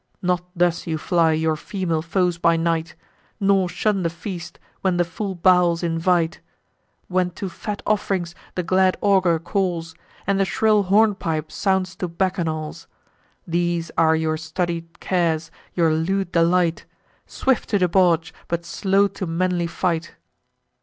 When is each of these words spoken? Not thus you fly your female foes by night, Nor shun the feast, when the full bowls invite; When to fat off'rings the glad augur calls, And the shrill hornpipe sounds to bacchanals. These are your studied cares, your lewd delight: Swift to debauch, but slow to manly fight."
Not 0.23 0.45
thus 0.55 0.87
you 0.87 0.97
fly 0.97 1.33
your 1.33 1.55
female 1.55 2.01
foes 2.01 2.39
by 2.39 2.57
night, 2.57 2.95
Nor 3.39 3.69
shun 3.69 4.01
the 4.01 4.09
feast, 4.09 4.57
when 4.81 4.97
the 4.97 5.03
full 5.03 5.35
bowls 5.35 5.83
invite; 5.83 6.39
When 7.07 7.29
to 7.37 7.49
fat 7.49 7.83
off'rings 7.85 8.33
the 8.55 8.63
glad 8.63 8.97
augur 9.01 9.37
calls, 9.37 9.93
And 10.25 10.39
the 10.39 10.43
shrill 10.45 10.81
hornpipe 10.85 11.51
sounds 11.51 11.95
to 11.97 12.07
bacchanals. 12.07 12.87
These 13.45 13.91
are 13.95 14.15
your 14.15 14.37
studied 14.37 14.99
cares, 14.99 15.51
your 15.75 15.93
lewd 15.93 16.31
delight: 16.31 16.87
Swift 17.27 17.69
to 17.69 17.77
debauch, 17.77 18.33
but 18.47 18.65
slow 18.65 19.07
to 19.09 19.27
manly 19.27 19.67
fight." 19.67 20.15